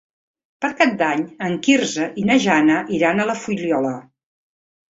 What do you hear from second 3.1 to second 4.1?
a la Fuliola.